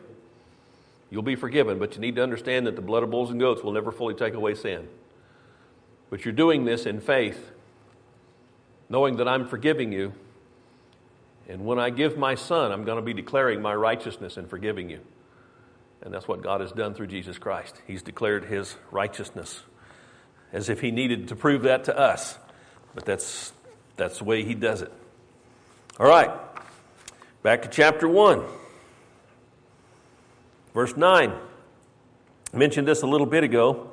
[1.09, 3.63] You'll be forgiven, but you need to understand that the blood of bulls and goats
[3.63, 4.87] will never fully take away sin.
[6.15, 7.51] But you're doing this in faith,
[8.87, 10.13] knowing that I'm forgiving you.
[11.49, 14.89] And when I give my son, I'm going to be declaring my righteousness and forgiving
[14.89, 15.01] you.
[16.01, 17.81] And that's what God has done through Jesus Christ.
[17.85, 19.63] He's declared his righteousness
[20.53, 22.37] as if he needed to prove that to us.
[22.93, 23.51] But that's,
[23.97, 24.93] that's the way he does it.
[25.99, 26.31] All right,
[27.43, 28.41] back to chapter 1,
[30.73, 31.33] verse 9.
[32.53, 33.91] I mentioned this a little bit ago,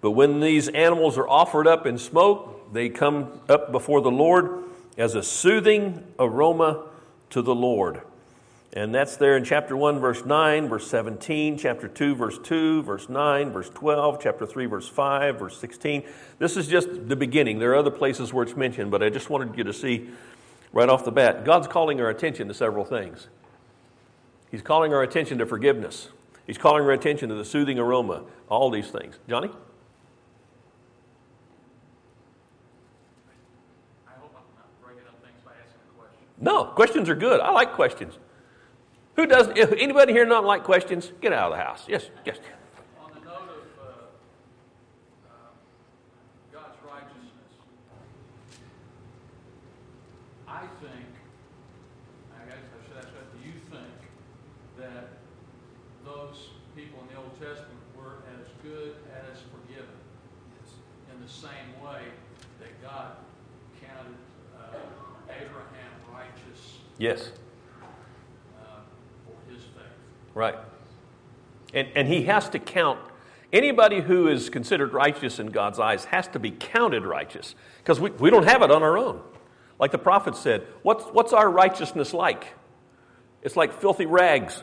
[0.00, 4.64] but when these animals are offered up in smoke, they come up before the Lord
[4.96, 6.84] as a soothing aroma
[7.30, 8.02] to the Lord.
[8.72, 13.08] And that's there in chapter 1, verse 9, verse 17, chapter 2, verse 2, verse
[13.08, 16.04] 9, verse 12, chapter 3, verse 5, verse 16.
[16.38, 17.58] This is just the beginning.
[17.58, 20.10] There are other places where it's mentioned, but I just wanted you to see
[20.72, 21.46] right off the bat.
[21.46, 23.28] God's calling our attention to several things.
[24.50, 26.08] He's calling our attention to forgiveness,
[26.46, 29.18] He's calling our attention to the soothing aroma, all these things.
[29.28, 29.50] Johnny?
[36.40, 37.40] No, questions are good.
[37.40, 38.18] I like questions.
[39.16, 39.58] Who doesn't?
[39.58, 41.84] Anybody here not like questions, get out of the house.
[41.88, 42.38] Yes, yes.
[43.02, 43.90] On the note of uh,
[45.26, 45.32] uh,
[46.52, 47.52] God's righteousness,
[50.46, 51.10] I think,
[52.30, 53.98] I guess I should ask that, do you think
[54.78, 55.08] that
[56.06, 59.98] those people in the Old Testament were as good as forgiven
[61.12, 62.02] in the same way
[62.60, 63.16] that God
[63.82, 64.14] counted
[66.98, 67.30] Yes,
[68.60, 68.64] uh,
[69.24, 69.84] for his faith?
[70.34, 70.56] right.
[71.72, 72.98] And, and he has to count.
[73.52, 78.10] Anybody who is considered righteous in God's eyes has to be counted righteous because we,
[78.10, 79.22] we don't have it on our own.
[79.78, 82.54] Like the prophet said, what's, what's our righteousness like?
[83.42, 84.62] It's like filthy rags.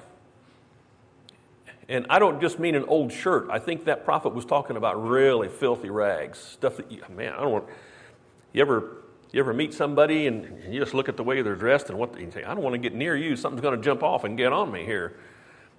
[1.87, 3.47] And I don't just mean an old shirt.
[3.49, 6.39] I think that prophet was talking about really filthy rags.
[6.39, 7.65] Stuff that, you, man, I don't want.
[8.53, 9.03] You ever,
[9.35, 12.13] you ever meet somebody and you just look at the way they're dressed and what
[12.13, 13.35] they, say, I don't want to get near you.
[13.35, 15.17] Something's going to jump off and get on me here.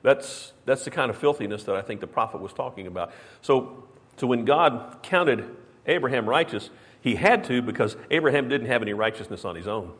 [0.02, 3.12] That's, that's the kind of filthiness that I think the prophet was talking about.
[3.40, 3.84] So,
[4.18, 5.48] so when God counted
[5.86, 6.68] Abraham righteous,
[7.00, 9.94] he had to because Abraham didn't have any righteousness on his own.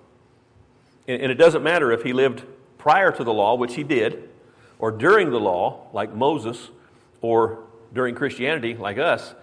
[1.08, 2.44] And, and it doesn't matter if he lived
[2.76, 4.28] prior to the law, which he did,
[4.78, 6.68] or during the law, like Moses,
[7.22, 7.64] or
[7.94, 9.34] during Christianity, like us,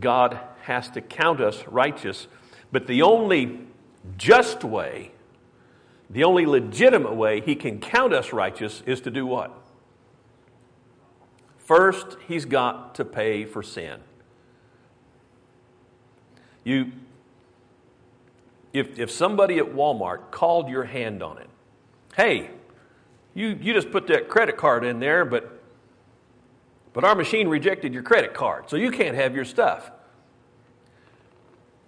[0.00, 2.28] God has to count us righteous.
[2.72, 3.60] But the only
[4.16, 5.12] just way,
[6.10, 9.52] the only legitimate way he can count us righteous is to do what?
[11.58, 14.00] First, he's got to pay for sin.
[16.62, 16.92] You,
[18.72, 21.48] if, if somebody at Walmart called your hand on it,
[22.16, 22.50] hey,
[23.34, 25.62] you, you just put that credit card in there, but,
[26.92, 29.90] but our machine rejected your credit card, so you can't have your stuff.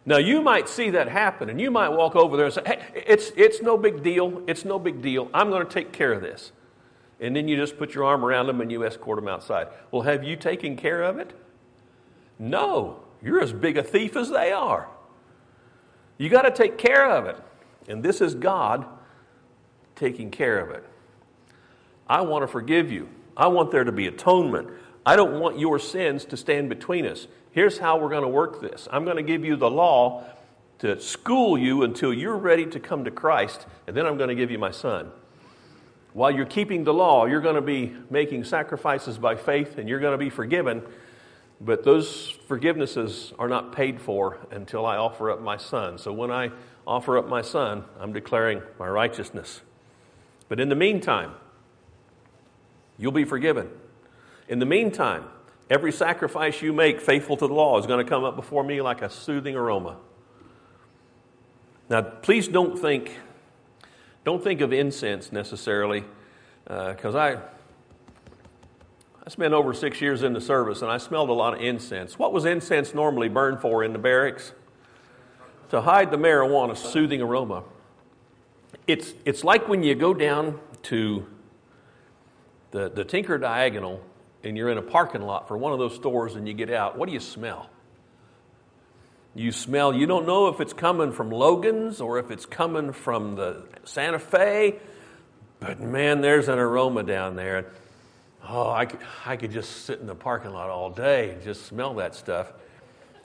[0.07, 3.03] Now, you might see that happen, and you might walk over there and say, hey,
[3.07, 4.43] it's, it's no big deal.
[4.47, 5.31] It's no big deal.
[5.35, 6.53] I'm going to take care of this.
[7.21, 9.69] And then you just put your arm around them and you escort them outside.
[9.91, 11.33] Well, have you taken care of it?
[12.39, 13.01] No.
[13.23, 14.89] You're as big a thief as they are.
[16.17, 17.37] You got to take care of it.
[17.89, 18.87] And this is God
[19.97, 20.85] taking care of it.
[22.09, 23.09] I want to forgive you.
[23.37, 24.69] I want there to be atonement.
[25.05, 27.27] I don't want your sins to stand between us.
[27.53, 30.25] Here's how we're going to work this I'm going to give you the law
[30.79, 34.35] to school you until you're ready to come to Christ, and then I'm going to
[34.35, 35.11] give you my son.
[36.13, 40.01] While you're keeping the law, you're going to be making sacrifices by faith and you're
[40.01, 40.83] going to be forgiven.
[41.61, 45.99] But those forgivenesses are not paid for until I offer up my son.
[45.99, 46.51] So when I
[46.87, 49.61] offer up my son, I'm declaring my righteousness.
[50.49, 51.33] But in the meantime,
[52.97, 53.69] you'll be forgiven.
[54.49, 55.25] In the meantime,
[55.71, 58.81] every sacrifice you make faithful to the law is going to come up before me
[58.81, 59.97] like a soothing aroma.
[61.91, 63.17] Now, please don't think,
[64.25, 66.05] don't think of incense necessarily,
[66.65, 67.37] because uh, I,
[69.25, 72.19] I spent over six years in the service and I smelled a lot of incense.
[72.19, 74.53] What was incense normally burned for in the barracks?
[75.71, 77.63] To hide the marijuana soothing aroma.
[78.87, 81.27] It's, it's like when you go down to
[82.71, 84.03] the, the Tinker Diagonal
[84.45, 86.97] and you're in a parking lot for one of those stores and you get out.
[86.97, 87.69] What do you smell?
[89.35, 93.37] You smell, you don't know if it's coming from Logan's or if it's coming from
[93.37, 94.81] the Santa Fe,
[95.61, 97.67] but man, there's an aroma down there.
[98.49, 101.67] Oh, I could, I could just sit in the parking lot all day and just
[101.67, 102.53] smell that stuff.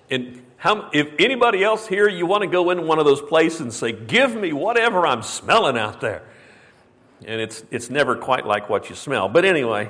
[0.09, 3.61] And how, if anybody else here, you want to go in one of those places
[3.61, 6.23] and say, Give me whatever I'm smelling out there.
[7.25, 9.29] And it's, it's never quite like what you smell.
[9.29, 9.89] But anyway,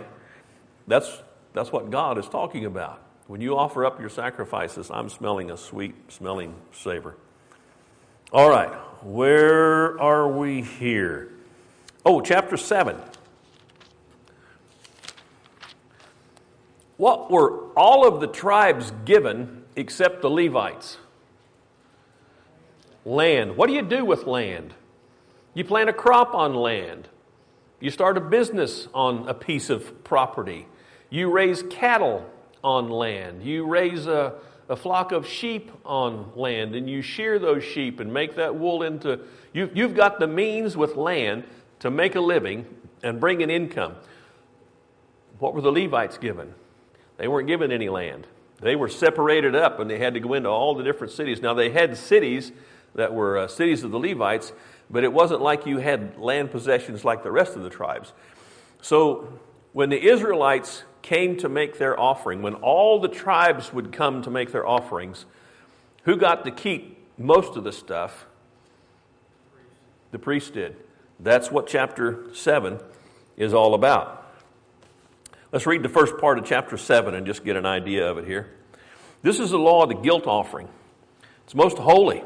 [0.88, 1.21] that's,
[1.53, 3.01] that's what God is talking about.
[3.27, 7.15] When you offer up your sacrifices, I'm smelling a sweet smelling savor.
[8.31, 8.73] All right,
[9.03, 11.31] where are we here?
[12.05, 12.97] Oh, chapter 7.
[16.97, 20.97] What were all of the tribes given except the Levites?
[23.05, 23.57] Land.
[23.57, 24.73] What do you do with land?
[25.53, 27.09] You plant a crop on land.
[27.79, 30.67] You start a business on a piece of property.
[31.14, 32.28] You raise cattle
[32.64, 33.43] on land.
[33.43, 34.34] You raise a,
[34.68, 38.82] a flock of sheep on land and you shear those sheep and make that wool
[38.82, 39.20] into.
[39.53, 41.43] You, you've got the means with land
[41.82, 42.66] to make a living
[43.03, 43.95] and bring an income.
[45.38, 46.55] What were the Levites given?
[47.18, 48.26] They weren't given any land.
[48.59, 51.43] They were separated up and they had to go into all the different cities.
[51.43, 52.51] Now, they had cities
[52.95, 54.51] that were uh, cities of the Levites,
[54.89, 58.14] but it wasn't like you had land possessions like the rest of the tribes.
[58.82, 59.39] So,
[59.74, 64.31] when the Israelites came to make their offering, when all the tribes would come to
[64.31, 65.25] make their offerings,
[66.05, 68.25] who got to keep most of the stuff?
[70.11, 70.75] The priest did.
[71.19, 72.79] That's what chapter 7
[73.37, 74.21] is all about.
[75.51, 78.25] Let's read the first part of chapter 7 and just get an idea of it
[78.25, 78.49] here.
[79.21, 80.67] This is the law of the guilt offering.
[81.43, 82.23] It's most holy.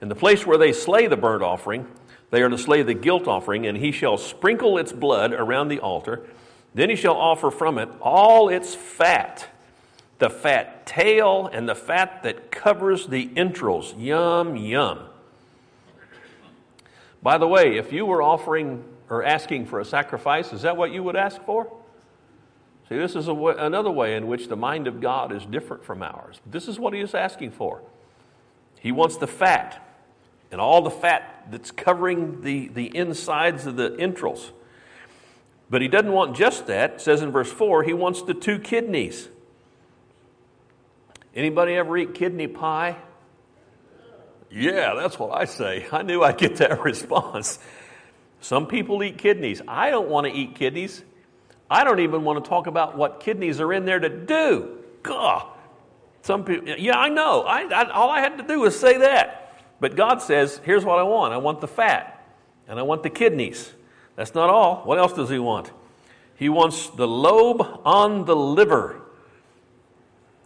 [0.00, 1.86] In the place where they slay the burnt offering,
[2.30, 5.80] they are to slay the guilt offering, and he shall sprinkle its blood around the
[5.80, 6.26] altar
[6.74, 9.48] then he shall offer from it all its fat,
[10.18, 13.94] the fat tail and the fat that covers the entrails.
[13.96, 15.00] Yum, yum.
[17.22, 20.92] By the way, if you were offering or asking for a sacrifice, is that what
[20.92, 21.70] you would ask for?
[22.88, 26.40] See, this is another way in which the mind of God is different from ours.
[26.46, 27.82] This is what he is asking for.
[28.80, 29.86] He wants the fat
[30.50, 34.52] and all the fat that's covering the, the insides of the entrails.
[35.70, 36.94] But he doesn't want just that.
[36.94, 39.28] It says in verse 4, he wants the two kidneys.
[41.34, 42.96] Anybody ever eat kidney pie?
[44.50, 45.86] Yeah, that's what I say.
[45.92, 47.60] I knew I'd get that response.
[48.40, 49.62] Some people eat kidneys.
[49.68, 51.04] I don't want to eat kidneys.
[51.70, 54.78] I don't even want to talk about what kidneys are in there to do.
[55.04, 55.46] God.
[56.22, 57.42] Some people, yeah, I know.
[57.42, 59.62] I, I, all I had to do was say that.
[59.78, 62.26] But God says, here's what I want I want the fat,
[62.66, 63.72] and I want the kidneys.
[64.20, 64.82] That's not all.
[64.84, 65.70] What else does he want?
[66.36, 69.00] He wants the lobe on the liver.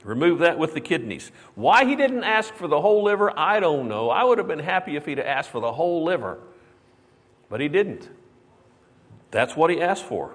[0.05, 1.33] Remove that with the kidneys.
[1.57, 4.11] Why he didn't ask for the whole liver, I don't know.
[4.11, 6.39] I would have been happy if he'd asked for the whole liver,
[7.49, 8.09] but he didn't.
[9.33, 10.31] That's what he asked for.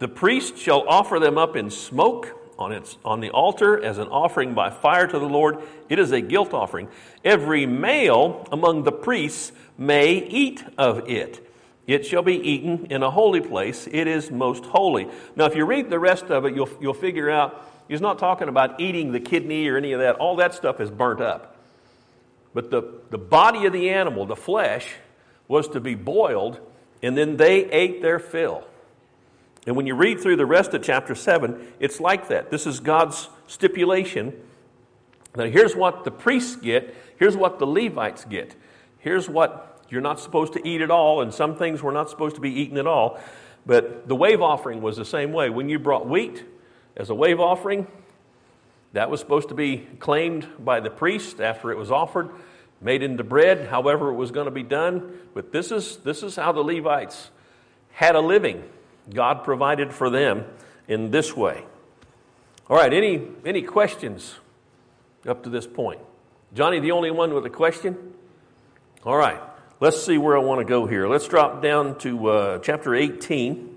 [0.00, 4.08] The priest shall offer them up in smoke on, its, on the altar as an
[4.08, 5.58] offering by fire to the Lord.
[5.88, 6.88] It is a guilt offering.
[7.24, 11.48] Every male among the priests may eat of it.
[11.86, 13.88] It shall be eaten in a holy place.
[13.90, 15.08] It is most holy.
[15.34, 18.48] Now, if you read the rest of it, you'll, you'll figure out he's not talking
[18.48, 20.16] about eating the kidney or any of that.
[20.16, 21.56] All that stuff is burnt up.
[22.54, 24.94] But the, the body of the animal, the flesh,
[25.48, 26.60] was to be boiled,
[27.02, 28.64] and then they ate their fill.
[29.66, 32.50] And when you read through the rest of chapter 7, it's like that.
[32.50, 34.34] This is God's stipulation.
[35.36, 38.54] Now, here's what the priests get, here's what the Levites get.
[39.02, 42.36] Here's what you're not supposed to eat at all, and some things were not supposed
[42.36, 43.20] to be eaten at all.
[43.66, 45.50] But the wave offering was the same way.
[45.50, 46.44] When you brought wheat
[46.96, 47.88] as a wave offering,
[48.92, 52.30] that was supposed to be claimed by the priest after it was offered,
[52.80, 55.18] made into bread, however it was going to be done.
[55.34, 57.30] But this is, this is how the Levites
[57.90, 58.62] had a living.
[59.12, 60.44] God provided for them
[60.86, 61.64] in this way.
[62.70, 64.36] All right, any, any questions
[65.26, 66.00] up to this point?
[66.54, 68.14] Johnny, the only one with a question?
[69.04, 69.40] All right,
[69.80, 71.08] let's see where I want to go here.
[71.08, 73.76] Let's drop down to uh, chapter 18.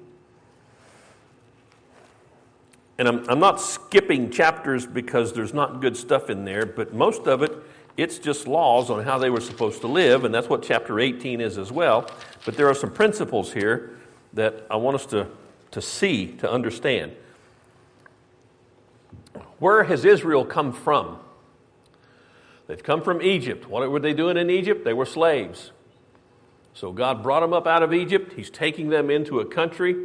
[2.99, 7.25] And I'm, I'm not skipping chapters because there's not good stuff in there, but most
[7.27, 7.57] of it,
[7.97, 11.41] it's just laws on how they were supposed to live, and that's what chapter 18
[11.41, 12.07] is as well.
[12.45, 13.97] But there are some principles here
[14.33, 15.27] that I want us to,
[15.71, 17.15] to see, to understand.
[19.57, 21.17] Where has Israel come from?
[22.67, 23.67] They've come from Egypt.
[23.67, 24.83] What were they doing in Egypt?
[24.85, 25.71] They were slaves.
[26.73, 28.33] So God brought them up out of Egypt.
[28.33, 29.95] He's taking them into a country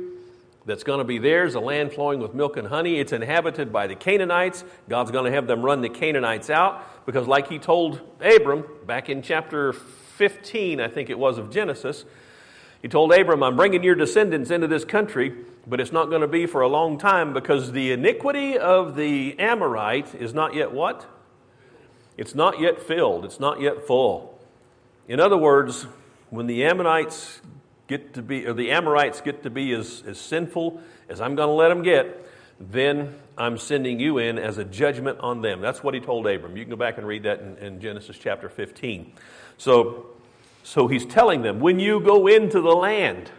[0.67, 3.01] that's going to be theirs, a land flowing with milk and honey.
[3.01, 4.63] It's inhabited by the Canaanites.
[4.89, 9.09] God's going to have them run the Canaanites out because, like He told Abram back
[9.09, 12.05] in chapter 15, I think it was, of Genesis,
[12.83, 15.35] he told Abram, I'm bringing your descendants into this country,
[15.67, 19.39] but it's not going to be for a long time because the iniquity of the
[19.39, 21.07] Amorite is not yet what?
[22.21, 24.39] It's not yet filled, it's not yet full.
[25.09, 25.87] In other words,
[26.29, 27.41] when the Ammonites
[27.89, 31.49] get to be, or the Amorites get to be as, as sinful as I'm going
[31.49, 32.25] to let them get,
[32.61, 35.61] then I'm sending you in as a judgment on them.
[35.61, 36.57] That's what he told Abram.
[36.57, 39.13] You can go back and read that in, in Genesis chapter 15.
[39.59, 40.07] So
[40.63, 43.31] so he's telling them, when you go into the land,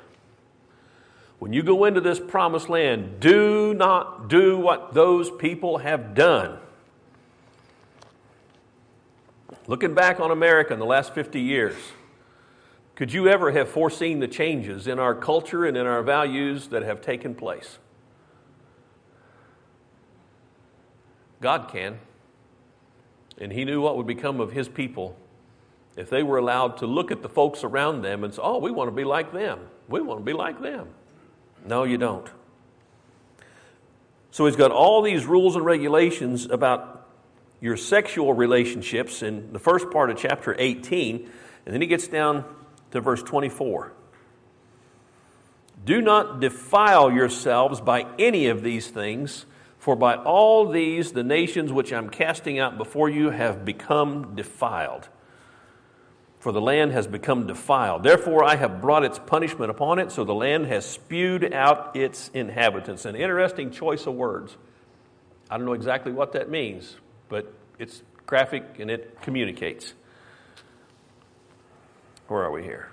[1.39, 6.59] When you go into this promised land, do not do what those people have done.
[9.71, 11.77] Looking back on America in the last 50 years,
[12.93, 16.83] could you ever have foreseen the changes in our culture and in our values that
[16.83, 17.79] have taken place?
[21.39, 21.99] God can.
[23.37, 25.15] And He knew what would become of His people
[25.95, 28.71] if they were allowed to look at the folks around them and say, oh, we
[28.71, 29.57] want to be like them.
[29.87, 30.89] We want to be like them.
[31.65, 32.29] No, you don't.
[34.31, 37.00] So He's got all these rules and regulations about
[37.61, 41.29] your sexual relationships in the first part of chapter 18,
[41.65, 42.43] and then He gets down
[42.91, 43.93] to verse 24.
[45.85, 49.45] Do not defile yourselves by any of these things
[49.81, 55.09] for by all these the nations which I'm casting out before you have become defiled.
[56.37, 58.03] For the land has become defiled.
[58.03, 62.29] Therefore, I have brought its punishment upon it, so the land has spewed out its
[62.33, 63.05] inhabitants.
[63.05, 64.55] An interesting choice of words.
[65.49, 66.97] I don't know exactly what that means,
[67.31, 69.93] but it's graphic and it communicates.
[72.27, 72.89] Where are we here?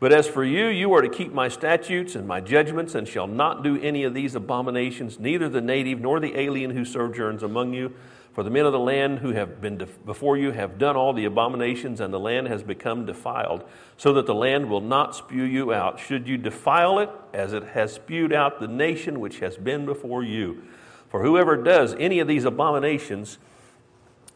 [0.00, 3.26] But as for you, you are to keep my statutes and my judgments, and shall
[3.26, 7.74] not do any of these abominations, neither the native nor the alien who sojourns among
[7.74, 7.94] you.
[8.32, 11.12] For the men of the land who have been def- before you have done all
[11.12, 13.62] the abominations, and the land has become defiled,
[13.98, 16.00] so that the land will not spew you out.
[16.00, 20.22] Should you defile it, as it has spewed out the nation which has been before
[20.22, 20.62] you?
[21.10, 23.38] For whoever does any of these abominations,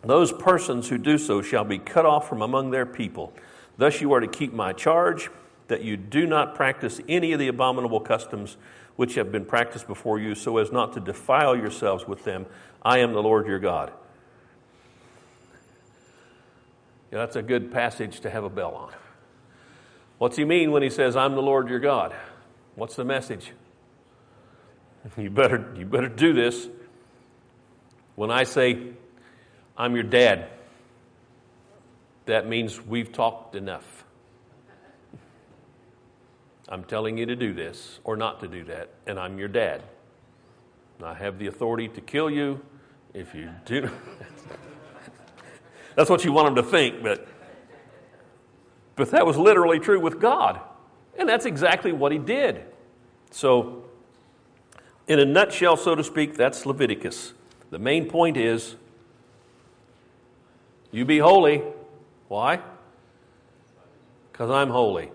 [0.05, 3.33] those persons who do so shall be cut off from among their people.
[3.77, 5.31] Thus you are to keep my charge
[5.69, 8.57] that you do not practice any of the abominable customs
[8.97, 12.47] which have been practiced before you, so as not to defile yourselves with them.
[12.83, 13.93] I am the Lord your God.
[17.11, 18.93] Yeah, that's a good passage to have a bell on.
[20.19, 22.15] What's he mean when he says, I'm the Lord your God?
[22.75, 23.53] What's the message?
[25.19, 26.67] You better, you better do this.
[28.15, 28.95] When I say,
[29.77, 30.49] I'm your dad,
[32.27, 34.05] that means we've talked enough.
[36.68, 39.83] I'm telling you to do this or not to do that, and I'm your dad.
[41.03, 42.64] I have the authority to kill you
[43.12, 43.91] if you do.
[45.97, 47.29] That's what you want them to think, but,
[48.97, 50.61] but that was literally true with God.
[51.16, 52.64] And that's exactly what he did.
[53.31, 53.85] So,
[55.07, 57.35] in a nutshell, so to speak, that's Leviticus.
[57.70, 58.75] The main point is
[60.95, 61.61] you be holy.
[62.29, 62.61] Why?
[64.31, 65.11] Because I'm holy.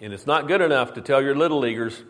[0.00, 2.02] And it's not good enough to tell your little leaguers,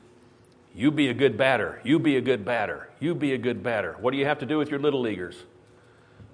[0.75, 3.97] you be a good batter, you be a good batter, you be a good batter.
[4.01, 5.37] What do you have to do with your little leaguers?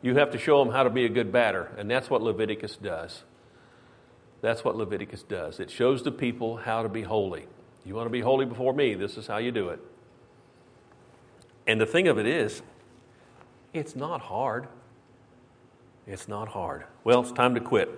[0.03, 1.73] You have to show them how to be a good batter.
[1.77, 3.25] And that's what Leviticus does.
[4.41, 5.59] That's what Leviticus does.
[5.59, 7.47] It shows the people how to be holy.
[7.85, 9.81] You want to be holy before me, this is how you do it.
[11.67, 12.63] And the thing of it is,
[13.73, 14.69] it's not hard.
[16.07, 16.85] It's not hard.
[17.05, 17.89] Well, it's time to quit.